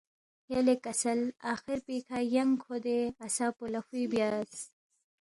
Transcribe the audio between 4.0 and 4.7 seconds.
بیاس